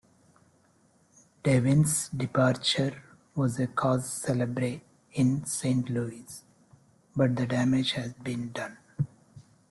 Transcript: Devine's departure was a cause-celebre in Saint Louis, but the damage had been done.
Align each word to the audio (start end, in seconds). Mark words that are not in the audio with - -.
Devine's 1.43 2.09
departure 2.09 3.03
was 3.35 3.59
a 3.59 3.67
cause-celebre 3.67 4.81
in 5.13 5.45
Saint 5.45 5.91
Louis, 5.91 6.41
but 7.15 7.35
the 7.35 7.45
damage 7.45 7.91
had 7.91 8.23
been 8.23 8.51
done. 8.51 8.79